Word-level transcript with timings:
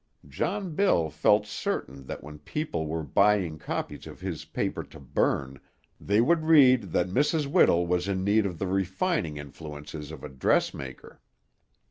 John 0.27 0.73
Bill 0.73 1.11
felt 1.11 1.45
certain 1.45 2.07
that 2.07 2.23
when 2.23 2.37
the 2.37 2.39
people 2.39 2.87
were 2.87 3.03
buying 3.03 3.59
copies 3.59 4.07
of 4.07 4.19
his 4.19 4.45
paper 4.45 4.81
to 4.83 4.99
burn, 4.99 5.59
they 5.99 6.19
would 6.21 6.45
read 6.45 6.85
that 6.91 7.09
Mrs. 7.09 7.45
Whittle 7.45 7.85
was 7.85 8.07
in 8.07 8.23
need 8.23 8.47
of 8.47 8.57
the 8.57 8.65
refining 8.65 9.37
influences 9.37 10.11
of 10.11 10.23
a 10.23 10.29
dress 10.29 10.73
maker. 10.73 11.21